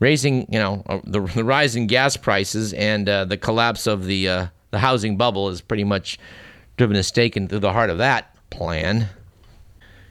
raising, 0.00 0.52
you 0.52 0.58
know, 0.58 0.82
uh, 0.86 1.00
the, 1.04 1.20
the 1.34 1.44
rise 1.44 1.76
in 1.76 1.86
gas 1.86 2.16
prices 2.16 2.72
and 2.72 3.08
uh, 3.08 3.26
the 3.26 3.36
collapse 3.36 3.86
of 3.86 4.06
the 4.06 4.28
uh, 4.28 4.46
the 4.76 4.80
housing 4.80 5.16
bubble 5.16 5.48
has 5.48 5.62
pretty 5.62 5.84
much 5.84 6.18
driven 6.76 6.98
a 6.98 7.02
stake 7.02 7.34
into 7.34 7.58
the 7.58 7.72
heart 7.72 7.88
of 7.88 7.96
that 7.96 8.36
plan. 8.50 9.08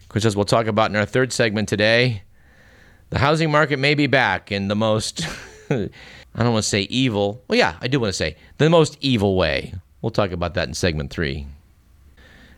Of 0.01 0.09
course, 0.09 0.25
as 0.25 0.35
we'll 0.35 0.43
talk 0.43 0.65
about 0.65 0.89
in 0.89 0.95
our 0.95 1.05
third 1.05 1.31
segment 1.31 1.69
today, 1.69 2.23
the 3.11 3.19
housing 3.19 3.51
market 3.51 3.77
may 3.77 3.93
be 3.93 4.07
back 4.07 4.51
in 4.51 4.67
the 4.67 4.75
most, 4.75 5.23
I 5.69 5.87
don't 6.35 6.51
want 6.51 6.63
to 6.63 6.69
say 6.69 6.81
evil. 6.81 7.43
Well, 7.47 7.59
yeah, 7.59 7.75
I 7.79 7.87
do 7.87 7.99
want 7.99 8.09
to 8.09 8.17
say 8.17 8.37
the 8.57 8.67
most 8.71 8.97
evil 9.01 9.35
way. 9.37 9.75
We'll 10.01 10.09
talk 10.09 10.31
about 10.31 10.55
that 10.55 10.67
in 10.67 10.73
segment 10.73 11.11
three. 11.11 11.45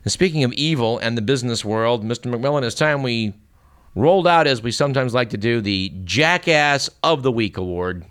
And 0.02 0.10
speaking 0.10 0.44
of 0.44 0.54
evil 0.54 0.96
and 1.00 1.14
the 1.14 1.20
business 1.20 1.62
world, 1.62 2.06
Mr. 2.06 2.34
McMillan, 2.34 2.62
it's 2.62 2.74
time 2.74 3.02
we 3.02 3.34
rolled 3.94 4.26
out, 4.26 4.46
as 4.46 4.62
we 4.62 4.70
sometimes 4.70 5.12
like 5.12 5.28
to 5.28 5.36
do, 5.36 5.60
the 5.60 5.92
Jackass 6.04 6.88
of 7.02 7.22
the 7.22 7.30
Week 7.30 7.58
award. 7.58 8.06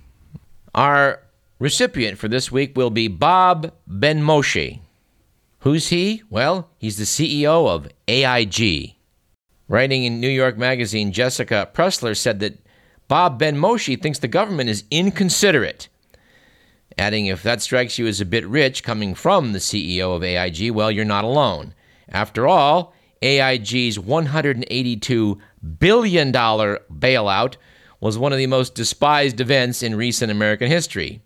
Our 0.75 1.19
recipient 1.59 2.17
for 2.17 2.27
this 2.27 2.51
week 2.51 2.75
will 2.75 2.89
be 2.89 3.07
Bob 3.07 3.71
Benmosche. 3.89 4.79
Who's 5.59 5.89
he? 5.89 6.23
Well, 6.29 6.69
he's 6.77 6.97
the 6.97 7.03
CEO 7.03 7.67
of 7.67 7.87
AIG. 8.07 8.95
Writing 9.67 10.05
in 10.05 10.21
New 10.21 10.29
York 10.29 10.57
Magazine, 10.57 11.11
Jessica 11.11 11.69
Pressler 11.73 12.15
said 12.15 12.39
that 12.39 12.59
Bob 13.07 13.39
Benmosche 13.39 14.01
thinks 14.01 14.19
the 14.19 14.27
government 14.27 14.69
is 14.69 14.83
inconsiderate. 14.91 15.89
Adding, 16.97 17.27
if 17.27 17.43
that 17.43 17.61
strikes 17.61 17.99
you 17.99 18.07
as 18.07 18.21
a 18.21 18.25
bit 18.25 18.47
rich 18.47 18.83
coming 18.83 19.13
from 19.13 19.53
the 19.53 19.59
CEO 19.59 20.15
of 20.15 20.23
AIG, 20.23 20.71
well, 20.71 20.89
you're 20.89 21.05
not 21.05 21.23
alone. 21.23 21.73
After 22.09 22.47
all, 22.47 22.93
AIG's 23.21 23.97
$182 23.97 25.39
billion 25.79 26.31
bailout 26.31 27.55
was 27.99 28.17
one 28.17 28.31
of 28.31 28.37
the 28.37 28.47
most 28.47 28.75
despised 28.75 29.41
events 29.41 29.83
in 29.83 29.95
recent 29.95 30.31
American 30.31 30.69
history. 30.69 31.21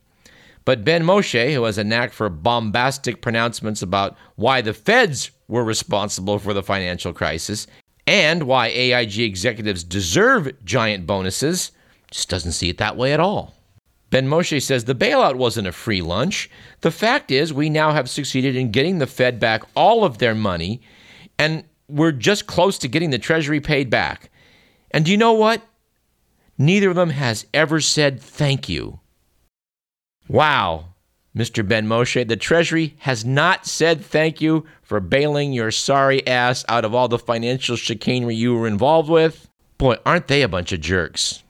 But 0.63 0.83
Benmosche, 0.83 1.53
who 1.53 1.63
has 1.63 1.77
a 1.77 1.83
knack 1.83 2.13
for 2.13 2.29
bombastic 2.29 3.21
pronouncements 3.21 3.81
about 3.81 4.15
why 4.35 4.61
the 4.61 4.73
feds 4.73 5.31
were 5.47 5.63
responsible 5.63 6.39
for 6.39 6.53
the 6.53 6.63
financial 6.63 7.13
crisis, 7.13 7.67
and 8.07 8.43
why 8.43 8.67
AIG 8.67 9.19
executives 9.19 9.83
deserve 9.83 10.51
giant 10.63 11.05
bonuses, 11.05 11.71
just 12.09 12.29
doesn't 12.29 12.51
see 12.51 12.69
it 12.69 12.77
that 12.77 12.97
way 12.97 13.13
at 13.13 13.19
all. 13.19 13.55
Benmosche 14.11 14.61
says 14.61 14.83
the 14.83 14.93
bailout 14.93 15.35
wasn't 15.35 15.67
a 15.67 15.71
free 15.71 16.01
lunch. 16.01 16.49
The 16.81 16.91
fact 16.91 17.31
is, 17.31 17.53
we 17.53 17.69
now 17.69 17.91
have 17.91 18.09
succeeded 18.09 18.55
in 18.55 18.71
getting 18.71 18.99
the 18.99 19.07
Fed 19.07 19.39
back 19.39 19.63
all 19.75 20.03
of 20.03 20.17
their 20.17 20.35
money, 20.35 20.81
and 21.39 21.63
we're 21.87 22.11
just 22.11 22.47
close 22.47 22.77
to 22.79 22.87
getting 22.87 23.09
the 23.09 23.19
Treasury 23.19 23.61
paid 23.61 23.89
back. 23.89 24.29
And 24.91 25.05
do 25.05 25.11
you 25.11 25.17
know 25.17 25.33
what? 25.33 25.61
Neither 26.57 26.89
of 26.89 26.95
them 26.95 27.09
has 27.09 27.45
ever 27.53 27.79
said 27.79 28.21
thank 28.21 28.69
you. 28.69 28.99
Wow. 30.31 30.85
Mr. 31.35 31.61
Benmosche, 31.61 32.25
the 32.25 32.37
Treasury 32.37 32.95
has 32.99 33.25
not 33.25 33.65
said 33.65 33.99
thank 33.99 34.39
you 34.39 34.65
for 34.81 35.01
bailing 35.01 35.51
your 35.51 35.71
sorry 35.71 36.25
ass 36.25 36.63
out 36.69 36.85
of 36.85 36.95
all 36.95 37.09
the 37.09 37.19
financial 37.19 37.75
chicanery 37.75 38.35
you 38.35 38.55
were 38.55 38.65
involved 38.65 39.09
with. 39.09 39.49
Boy, 39.77 39.97
aren't 40.05 40.29
they 40.29 40.41
a 40.41 40.47
bunch 40.47 40.71
of 40.71 40.79
jerks? 40.79 41.43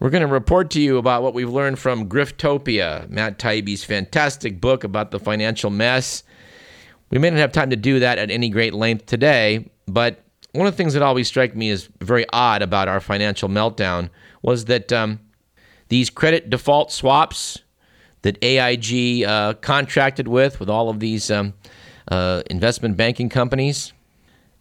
We're 0.00 0.10
going 0.10 0.26
to 0.26 0.26
report 0.26 0.70
to 0.70 0.80
you 0.80 0.98
about 0.98 1.22
what 1.22 1.32
we've 1.32 1.48
learned 1.48 1.78
from 1.78 2.08
Griftopia, 2.08 3.08
Matt 3.08 3.38
Taibbi's 3.38 3.84
fantastic 3.84 4.60
book 4.60 4.82
about 4.82 5.12
the 5.12 5.20
financial 5.20 5.70
mess. 5.70 6.24
We 7.10 7.18
may 7.18 7.30
not 7.30 7.38
have 7.38 7.52
time 7.52 7.70
to 7.70 7.76
do 7.76 8.00
that 8.00 8.18
at 8.18 8.32
any 8.32 8.48
great 8.48 8.74
length 8.74 9.06
today, 9.06 9.70
but 9.86 10.24
one 10.54 10.66
of 10.66 10.72
the 10.72 10.76
things 10.76 10.94
that 10.94 11.02
always 11.04 11.28
strike 11.28 11.54
me 11.54 11.70
as 11.70 11.88
very 12.00 12.26
odd 12.32 12.62
about 12.62 12.88
our 12.88 12.98
financial 12.98 13.48
meltdown 13.48 14.10
was 14.42 14.64
that 14.64 14.92
um, 14.92 15.20
these 15.88 16.10
credit 16.10 16.50
default 16.50 16.90
swaps 16.90 17.60
that 18.22 18.42
AIG 18.42 19.24
uh, 19.24 19.54
contracted 19.54 20.28
with, 20.28 20.60
with 20.60 20.68
all 20.68 20.88
of 20.88 21.00
these 21.00 21.30
um, 21.30 21.54
uh, 22.08 22.42
investment 22.50 22.96
banking 22.96 23.28
companies, 23.28 23.92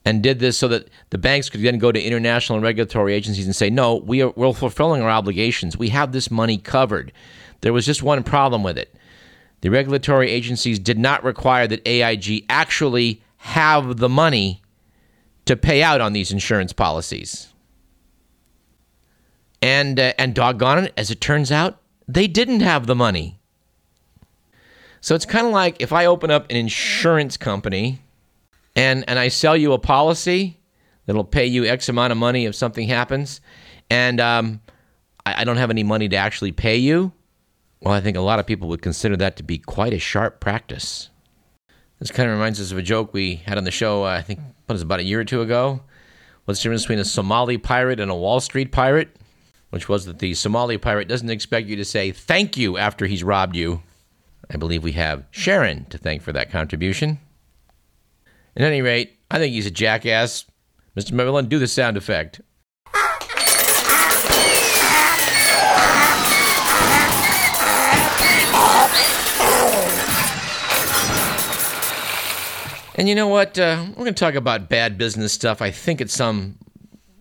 and 0.08 0.24
did 0.24 0.40
this 0.40 0.58
so 0.58 0.70
that 0.70 0.88
the 1.10 1.18
banks 1.18 1.50
could 1.50 1.62
then 1.62 1.78
go 1.80 1.92
to 1.92 2.02
international 2.02 2.62
regulatory 2.62 3.14
agencies 3.14 3.46
and 3.46 3.54
say, 3.54 3.70
no, 3.70 3.96
we 3.96 4.22
are, 4.22 4.30
we're 4.38 4.54
fulfilling 4.54 5.02
our 5.02 5.10
obligations. 5.10 5.78
We 5.78 5.90
have 5.90 6.14
this 6.14 6.32
money 6.32 6.58
covered. 6.58 7.12
There 7.60 7.74
was 7.74 7.86
just 7.86 8.04
one 8.04 8.24
problem 8.24 8.64
with 8.64 8.78
it. 8.78 8.96
The 9.62 9.70
regulatory 9.70 10.30
agencies 10.30 10.80
did 10.80 10.98
not 10.98 11.26
require 11.26 11.68
that 11.68 11.86
AIG 11.86 12.46
actually 12.48 13.22
have 13.38 13.98
the 13.98 14.08
money 14.08 14.62
to 15.44 15.58
pay 15.58 15.84
out 15.84 16.00
on 16.00 16.14
these 16.14 16.32
insurance 16.32 16.72
policies. 16.72 17.52
And, 19.62 20.00
uh, 20.00 20.14
and 20.18 20.34
doggone 20.34 20.86
it, 20.86 20.94
as 20.96 21.12
it 21.12 21.20
turns 21.20 21.52
out, 21.52 21.82
they 22.08 22.28
didn't 22.28 22.62
have 22.62 22.88
the 22.88 22.96
money. 22.96 23.37
So 25.02 25.16
it's 25.16 25.26
kind 25.26 25.48
of 25.48 25.54
like 25.54 25.82
if 25.82 25.94
I 25.94 26.06
open 26.06 26.32
up 26.32 26.50
an 26.50 26.56
insurance 26.56 27.38
company 27.38 28.02
and, 28.76 29.04
and 29.08 29.18
I 29.20 29.28
sell 29.28 29.56
you 29.56 29.74
a 29.74 29.80
policy 29.80 30.60
that'll 31.06 31.24
pay 31.24 31.46
you 31.46 31.66
X 31.66 31.90
amount 31.90 32.12
of 32.12 32.18
money 32.18 32.46
if 32.46 32.56
something 32.56 32.88
happens, 32.88 33.42
and 33.90 34.20
um, 34.20 34.62
I, 35.26 35.42
I 35.42 35.44
don't 35.44 35.58
have 35.58 35.70
any 35.70 35.84
money 35.84 36.10
to 36.10 36.16
actually 36.16 36.52
pay 36.52 36.78
you, 36.78 37.14
well, 37.82 37.94
I 37.94 38.02
think 38.02 38.18
a 38.18 38.22
lot 38.22 38.40
of 38.40 38.46
people 38.46 38.68
would 38.70 38.82
consider 38.82 39.16
that 39.18 39.38
to 39.38 39.44
be 39.44 39.58
quite 39.58 39.94
a 39.94 40.00
sharp 40.00 40.40
practice. 40.40 41.10
This 42.00 42.12
kind 42.12 42.30
of 42.30 42.36
reminds 42.36 42.60
us 42.60 42.72
of 42.72 42.78
a 42.78 42.84
joke 42.84 43.14
we 43.14 43.36
had 43.36 43.58
on 43.58 43.64
the 43.64 43.72
show, 43.72 44.04
uh, 44.04 44.10
I 44.10 44.22
think, 44.22 44.40
was 44.68 44.82
about 44.82 45.00
a 45.00 45.04
year 45.04 45.20
or 45.20 45.26
two 45.26 45.42
ago? 45.42 45.82
What's 46.46 46.60
the 46.60 46.64
difference 46.64 46.84
between 46.84 47.00
a 47.00 47.06
Somali 47.06 47.58
pirate 47.58 48.00
and 48.00 48.12
a 48.12 48.16
Wall 48.16 48.40
Street 48.40 48.72
pirate? 48.72 49.16
Which 49.70 49.90
was 49.90 50.06
that 50.06 50.20
the 50.20 50.34
Somali 50.34 50.78
pirate 50.78 51.08
doesn't 51.08 51.30
expect 51.30 51.68
you 51.68 51.76
to 51.76 51.86
say 51.86 52.12
thank 52.12 52.58
you 52.58 52.78
after 52.78 53.06
he's 53.06 53.24
robbed 53.24 53.56
you. 53.56 53.82
I 54.50 54.58
believe 54.58 54.84
we 54.84 54.94
have 54.94 55.26
Sharon 55.32 55.86
to 55.86 55.98
thank 55.98 56.22
for 56.22 56.32
that 56.34 56.52
contribution. 56.52 57.20
At 58.56 58.64
any 58.64 58.82
rate, 58.82 59.20
I 59.30 59.40
think 59.40 59.54
he's 59.54 59.66
a 59.66 59.72
jackass. 59.72 60.46
Mr. 60.96 61.12
McMillan, 61.12 61.50
do 61.50 61.60
the 61.60 61.68
sound 61.68 61.98
effect. 61.98 62.42
And 72.98 73.08
you 73.08 73.14
know 73.14 73.28
what? 73.28 73.60
Uh, 73.60 73.86
we're 73.90 74.06
going 74.06 74.16
to 74.16 74.20
talk 74.20 74.34
about 74.34 74.70
bad 74.70 74.98
business 74.98 75.32
stuff. 75.32 75.62
I 75.62 75.70
think 75.70 76.02
it's 76.02 76.14
some 76.16 76.58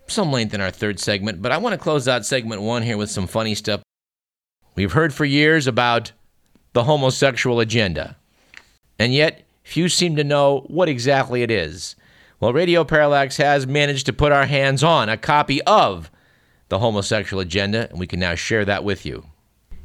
some 0.09 0.31
length 0.33 0.55
in 0.55 0.61
our 0.61 0.71
third 0.71 1.01
segment, 1.01 1.43
but 1.43 1.53
I 1.53 1.59
want 1.59 1.73
to 1.75 1.79
close 1.79 2.07
out 2.09 2.25
segment 2.25 2.63
one 2.63 2.83
here 2.83 2.97
with 2.97 3.11
some 3.11 3.27
funny 3.27 3.55
stuff. 3.57 3.83
We've 4.77 4.93
heard 4.93 5.13
for 5.13 5.25
years 5.25 5.67
about 5.67 6.13
the 6.77 6.85
homosexual 6.85 7.59
agenda. 7.59 8.19
And 8.99 9.15
yet, 9.15 9.47
few 9.63 9.89
seem 9.89 10.15
to 10.17 10.23
know 10.23 10.67
what 10.67 10.91
exactly 10.91 11.43
it 11.43 11.51
is. 11.51 11.97
Well, 12.39 12.53
Radio 12.53 12.85
Parallax 12.85 13.39
has 13.39 13.67
managed 13.67 14.05
to 14.05 14.13
put 14.13 14.31
our 14.31 14.45
hands 14.45 14.85
on 14.85 15.09
a 15.09 15.17
copy 15.17 15.63
of 15.63 16.11
the 16.69 16.79
homosexual 16.79 17.41
agenda, 17.41 17.89
and 17.89 17.99
we 17.99 18.07
can 18.07 18.21
now 18.21 18.35
share 18.35 18.67
that 18.67 18.85
with 18.85 19.07
you. 19.07 19.25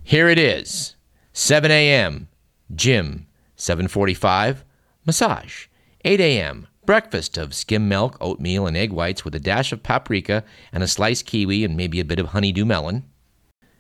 Here 0.04 0.28
it 0.28 0.38
is 0.38 0.98
7 1.32 1.72
a.m., 1.72 2.28
gym, 2.76 3.26
745, 3.56 4.66
massage, 5.06 5.68
8 6.04 6.20
a.m., 6.20 6.68
breakfast 6.86 7.38
of 7.38 7.54
skim 7.54 7.88
milk, 7.88 8.18
oatmeal, 8.20 8.68
and 8.68 8.76
egg 8.76 8.92
whites 8.92 9.24
with 9.24 9.34
a 9.34 9.40
dash 9.40 9.72
of 9.72 9.82
paprika 9.82 10.44
and 10.74 10.84
a 10.84 10.90
sliced 10.90 11.26
kiwi 11.26 11.64
and 11.64 11.78
maybe 11.78 12.02
a 12.02 12.06
bit 12.06 12.20
of 12.20 12.28
honeydew 12.28 12.66
melon. 12.66 13.06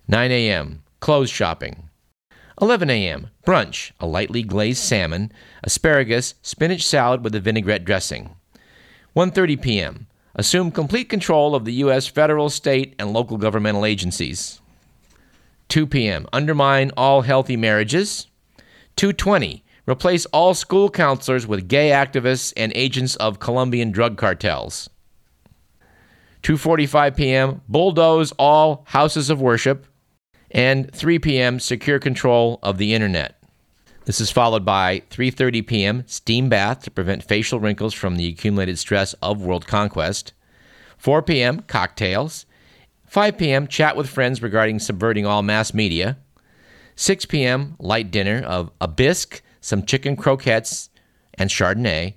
9 0.08 0.32
a.m., 0.32 0.84
clothes 1.02 1.30
shopping, 1.30 1.90
11 2.62 2.92
a.m. 2.92 3.32
Brunch, 3.44 3.92
a 4.00 4.06
lightly 4.06 4.44
glazed 4.44 4.84
salmon, 4.84 5.32
asparagus, 5.64 6.36
spinach 6.44 6.86
salad 6.86 7.24
with 7.24 7.34
a 7.34 7.40
vinaigrette 7.40 7.84
dressing. 7.84 8.36
1:30 9.16 9.60
p.m. 9.60 10.08
Assume 10.36 10.70
complete 10.70 11.10
control 11.10 11.56
of 11.56 11.66
the 11.66 11.74
U.S. 11.86 12.06
federal, 12.06 12.52
state, 12.52 12.94
and 13.00 13.12
local 13.12 13.38
governmental 13.38 13.84
agencies. 13.84 14.62
2 15.70 15.88
p.m. 15.88 16.28
Undermine 16.32 16.92
all 16.96 17.22
healthy 17.22 17.58
marriages. 17.58 18.28
2:20. 18.96 19.64
Replace 19.88 20.28
all 20.28 20.54
school 20.54 20.90
counselors 20.90 21.48
with 21.48 21.68
gay 21.68 21.90
activists 21.90 22.54
and 22.56 22.72
agents 22.76 23.16
of 23.16 23.40
Colombian 23.40 23.92
drug 23.92 24.18
cartels. 24.18 24.88
2:45 26.44 27.16
p.m. 27.16 27.62
Bulldoze 27.68 28.32
all 28.34 28.84
houses 28.86 29.32
of 29.32 29.42
worship. 29.42 29.88
And 30.52 30.94
3 30.94 31.20
p.m. 31.20 31.60
Secure 31.60 32.00
control 32.00 32.60
of 32.62 32.78
the 32.78 32.94
internet. 32.94 33.42
This 34.06 34.20
is 34.20 34.32
followed 34.32 34.66
by 34.66 35.04
3:30 35.10 35.66
p.m. 35.66 36.04
steam 36.08 36.50
bath 36.50 36.84
to 36.84 36.92
prevent 36.92 37.24
facial 37.24 37.60
wrinkles 37.60 37.94
from 37.94 38.16
the 38.16 38.28
accumulated 38.28 38.78
stress 38.80 39.14
of 39.22 39.42
world 39.42 39.68
conquest. 39.68 40.34
4 40.98 41.22
p.m. 41.22 41.62
cocktails. 41.62 42.46
5 43.06 43.38
p.m. 43.38 43.68
chat 43.68 43.96
with 43.96 44.10
friends 44.10 44.42
regarding 44.42 44.80
subverting 44.80 45.26
all 45.26 45.42
mass 45.44 45.74
media. 45.74 46.18
6 46.96 47.26
p.m. 47.26 47.76
light 47.80 48.12
dinner 48.12 48.44
of 48.46 48.72
a 48.82 48.88
bisque, 48.88 49.42
some 49.62 49.86
chicken 49.86 50.16
croquettes, 50.16 50.90
and 51.36 51.50
Chardonnay. 51.50 52.16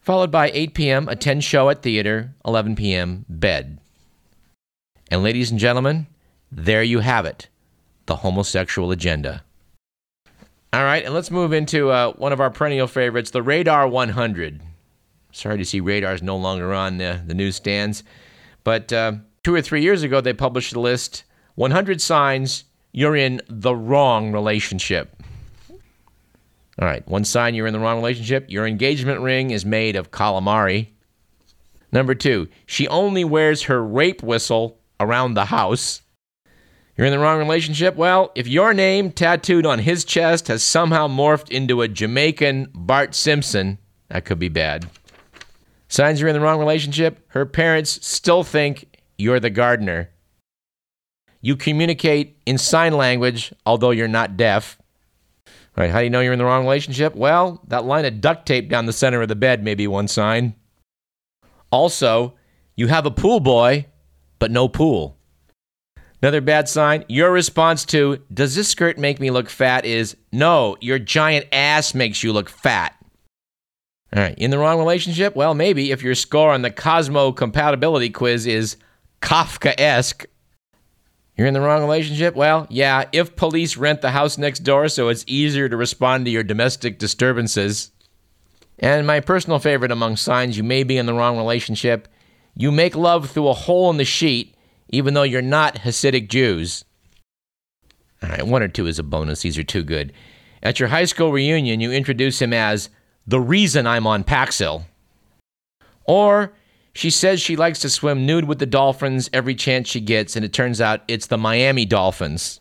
Followed 0.00 0.30
by 0.30 0.50
8 0.52 0.74
p.m. 0.74 1.08
attend 1.08 1.44
show 1.44 1.70
at 1.70 1.82
theater, 1.82 2.34
11 2.44 2.76
p.m. 2.76 3.24
bed. 3.28 3.78
And 5.10 5.22
ladies 5.22 5.50
and 5.50 5.58
gentlemen, 5.58 6.06
there 6.54 6.82
you 6.82 7.00
have 7.00 7.26
it, 7.26 7.48
the 8.06 8.16
homosexual 8.16 8.90
agenda. 8.90 9.42
All 10.72 10.84
right, 10.84 11.04
and 11.04 11.14
let's 11.14 11.30
move 11.30 11.52
into 11.52 11.90
uh, 11.90 12.12
one 12.12 12.32
of 12.32 12.40
our 12.40 12.50
perennial 12.50 12.86
favorites, 12.86 13.30
the 13.30 13.42
Radar 13.42 13.88
100. 13.88 14.60
Sorry 15.32 15.58
to 15.58 15.64
see 15.64 15.80
radars 15.80 16.22
no 16.22 16.36
longer 16.36 16.72
on 16.72 16.98
the, 16.98 17.20
the 17.26 17.34
newsstands, 17.34 18.04
but 18.62 18.92
uh, 18.92 19.14
two 19.42 19.54
or 19.54 19.62
three 19.62 19.82
years 19.82 20.02
ago 20.02 20.20
they 20.20 20.32
published 20.32 20.74
a 20.74 20.80
list 20.80 21.24
100 21.56 22.00
signs 22.00 22.64
you're 22.92 23.16
in 23.16 23.40
the 23.48 23.74
wrong 23.74 24.32
relationship. 24.32 25.20
All 26.78 26.88
right, 26.88 27.06
one 27.06 27.24
sign 27.24 27.54
you're 27.54 27.66
in 27.66 27.72
the 27.72 27.80
wrong 27.80 27.96
relationship 27.96 28.46
your 28.48 28.66
engagement 28.66 29.20
ring 29.20 29.50
is 29.50 29.64
made 29.64 29.96
of 29.96 30.10
calamari. 30.12 30.88
Number 31.92 32.14
two, 32.14 32.48
she 32.66 32.88
only 32.88 33.24
wears 33.24 33.62
her 33.62 33.84
rape 33.84 34.22
whistle 34.22 34.78
around 34.98 35.34
the 35.34 35.46
house. 35.46 36.02
You're 36.96 37.08
in 37.08 37.12
the 37.12 37.18
wrong 37.18 37.38
relationship? 37.38 37.96
Well, 37.96 38.30
if 38.36 38.46
your 38.46 38.72
name 38.72 39.10
tattooed 39.10 39.66
on 39.66 39.80
his 39.80 40.04
chest 40.04 40.46
has 40.46 40.62
somehow 40.62 41.08
morphed 41.08 41.50
into 41.50 41.82
a 41.82 41.88
Jamaican 41.88 42.70
Bart 42.72 43.16
Simpson, 43.16 43.78
that 44.08 44.24
could 44.24 44.38
be 44.38 44.48
bad. 44.48 44.88
Signs 45.88 46.20
you're 46.20 46.28
in 46.28 46.34
the 46.34 46.40
wrong 46.40 46.60
relationship? 46.60 47.24
Her 47.28 47.46
parents 47.46 48.06
still 48.06 48.44
think 48.44 49.00
you're 49.18 49.40
the 49.40 49.50
gardener. 49.50 50.10
You 51.40 51.56
communicate 51.56 52.38
in 52.46 52.58
sign 52.58 52.92
language, 52.92 53.52
although 53.66 53.90
you're 53.90 54.06
not 54.06 54.36
deaf. 54.36 54.78
All 55.46 55.82
right, 55.82 55.90
how 55.90 55.98
do 55.98 56.04
you 56.04 56.10
know 56.10 56.20
you're 56.20 56.32
in 56.32 56.38
the 56.38 56.44
wrong 56.44 56.62
relationship? 56.62 57.16
Well, 57.16 57.60
that 57.66 57.84
line 57.84 58.04
of 58.04 58.20
duct 58.20 58.46
tape 58.46 58.68
down 58.68 58.86
the 58.86 58.92
center 58.92 59.20
of 59.20 59.28
the 59.28 59.34
bed 59.34 59.64
may 59.64 59.74
be 59.74 59.88
one 59.88 60.06
sign. 60.06 60.54
Also, 61.72 62.34
you 62.76 62.86
have 62.86 63.04
a 63.04 63.10
pool 63.10 63.40
boy, 63.40 63.86
but 64.38 64.52
no 64.52 64.68
pool. 64.68 65.18
Another 66.24 66.40
bad 66.40 66.70
sign, 66.70 67.04
your 67.06 67.30
response 67.30 67.84
to, 67.84 68.18
does 68.32 68.54
this 68.54 68.70
skirt 68.70 68.96
make 68.96 69.20
me 69.20 69.30
look 69.30 69.50
fat 69.50 69.84
is, 69.84 70.16
no, 70.32 70.74
your 70.80 70.98
giant 70.98 71.44
ass 71.52 71.92
makes 71.92 72.22
you 72.22 72.32
look 72.32 72.48
fat. 72.48 72.96
All 74.16 74.22
right, 74.22 74.34
in 74.38 74.50
the 74.50 74.58
wrong 74.58 74.78
relationship? 74.78 75.36
Well, 75.36 75.52
maybe 75.52 75.90
if 75.90 76.02
your 76.02 76.14
score 76.14 76.50
on 76.50 76.62
the 76.62 76.70
Cosmo 76.70 77.30
compatibility 77.30 78.08
quiz 78.08 78.46
is 78.46 78.78
Kafka 79.20 79.78
esque. 79.78 80.24
You're 81.36 81.46
in 81.46 81.52
the 81.52 81.60
wrong 81.60 81.82
relationship? 81.82 82.34
Well, 82.34 82.66
yeah, 82.70 83.04
if 83.12 83.36
police 83.36 83.76
rent 83.76 84.00
the 84.00 84.12
house 84.12 84.38
next 84.38 84.60
door 84.60 84.88
so 84.88 85.10
it's 85.10 85.26
easier 85.26 85.68
to 85.68 85.76
respond 85.76 86.24
to 86.24 86.30
your 86.30 86.42
domestic 86.42 86.98
disturbances. 86.98 87.90
And 88.78 89.06
my 89.06 89.20
personal 89.20 89.58
favorite 89.58 89.92
among 89.92 90.16
signs 90.16 90.56
you 90.56 90.64
may 90.64 90.84
be 90.84 90.96
in 90.96 91.04
the 91.04 91.12
wrong 91.12 91.36
relationship, 91.36 92.08
you 92.56 92.72
make 92.72 92.96
love 92.96 93.28
through 93.28 93.48
a 93.48 93.52
hole 93.52 93.90
in 93.90 93.98
the 93.98 94.06
sheet 94.06 94.53
even 94.94 95.14
though 95.14 95.22
you're 95.22 95.42
not 95.42 95.76
Hasidic 95.76 96.28
Jews. 96.28 96.84
All 98.22 98.28
right, 98.28 98.46
one 98.46 98.62
or 98.62 98.68
two 98.68 98.86
is 98.86 98.98
a 98.98 99.02
bonus. 99.02 99.42
These 99.42 99.58
are 99.58 99.64
too 99.64 99.82
good. 99.82 100.12
At 100.62 100.80
your 100.80 100.88
high 100.88 101.04
school 101.04 101.30
reunion, 101.30 101.80
you 101.80 101.92
introduce 101.92 102.40
him 102.40 102.52
as 102.52 102.88
the 103.26 103.40
reason 103.40 103.86
I'm 103.86 104.06
on 104.06 104.24
Paxil. 104.24 104.84
Or 106.04 106.52
she 106.94 107.10
says 107.10 107.40
she 107.40 107.56
likes 107.56 107.80
to 107.80 107.90
swim 107.90 108.24
nude 108.24 108.44
with 108.44 108.60
the 108.60 108.66
dolphins 108.66 109.28
every 109.32 109.54
chance 109.54 109.88
she 109.88 110.00
gets, 110.00 110.36
and 110.36 110.44
it 110.44 110.52
turns 110.52 110.80
out 110.80 111.02
it's 111.08 111.26
the 111.26 111.36
Miami 111.36 111.84
Dolphins. 111.84 112.60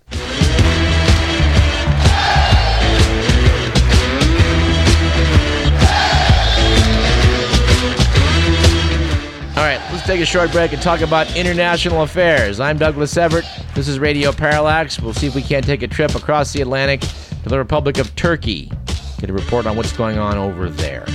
All 9.63 9.69
right, 9.69 9.79
let's 9.93 10.05
take 10.05 10.19
a 10.19 10.25
short 10.25 10.51
break 10.51 10.73
and 10.73 10.81
talk 10.81 10.99
about 10.99 11.37
international 11.37 12.01
affairs. 12.01 12.59
I'm 12.59 12.77
Douglas 12.77 13.15
Everett. 13.15 13.45
This 13.75 13.87
is 13.87 13.97
Radio 13.97 14.33
Parallax. 14.33 14.99
We'll 14.99 15.13
see 15.13 15.25
if 15.25 15.35
we 15.35 15.41
can't 15.41 15.65
take 15.65 15.83
a 15.83 15.87
trip 15.87 16.15
across 16.15 16.51
the 16.51 16.59
Atlantic 16.59 16.99
to 16.99 17.47
the 17.47 17.57
Republic 17.57 17.97
of 17.97 18.13
Turkey. 18.17 18.69
Get 19.19 19.29
a 19.29 19.33
report 19.33 19.65
on 19.65 19.77
what's 19.77 19.93
going 19.93 20.17
on 20.17 20.37
over 20.37 20.69
there. 20.69 21.05